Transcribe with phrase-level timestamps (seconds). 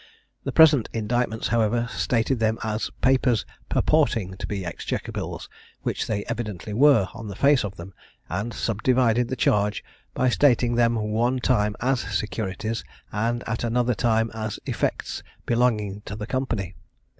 [0.45, 5.47] The present indictments, however, stated them as papers purporting to be exchequer bills,
[5.83, 7.93] which they evidently were on the face of them,
[8.27, 9.83] and subdivided the charge,
[10.15, 16.15] by stating them one time as securities, and at another time as effects belonging to
[16.15, 16.73] the Company.